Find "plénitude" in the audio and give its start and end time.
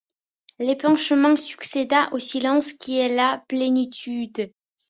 3.47-4.51